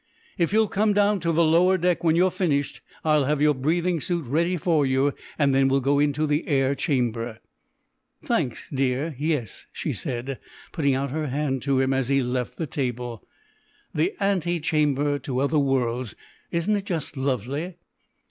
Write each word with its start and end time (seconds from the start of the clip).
"If 0.35 0.51
you'll 0.51 0.67
come 0.67 0.93
down 0.93 1.19
to 1.19 1.31
the 1.31 1.43
lower 1.43 1.77
deck 1.77 2.03
when 2.03 2.15
you've 2.15 2.33
finished, 2.33 2.81
I'll 3.05 3.25
have 3.25 3.39
your 3.39 3.53
breathing 3.53 4.01
suit 4.01 4.25
ready 4.25 4.57
for 4.57 4.83
you, 4.83 5.13
and 5.37 5.53
then 5.53 5.67
we'll 5.67 5.79
go 5.79 5.99
into 5.99 6.25
the 6.25 6.47
air 6.47 6.73
chamber." 6.73 7.37
"Thanks, 8.25 8.67
dear, 8.73 9.13
yes," 9.19 9.67
she 9.71 9.93
said, 9.93 10.39
putting 10.71 10.95
out 10.95 11.11
her 11.11 11.27
hand 11.27 11.61
to 11.61 11.79
him 11.79 11.93
as 11.93 12.09
he 12.09 12.23
left 12.23 12.57
the 12.57 12.65
table, 12.65 13.23
"the 13.93 14.15
ante 14.19 14.59
chamber 14.59 15.19
to 15.19 15.37
other 15.37 15.59
worlds. 15.59 16.15
Isn't 16.49 16.77
it 16.77 16.85
just 16.85 17.15
lovely? 17.15 17.75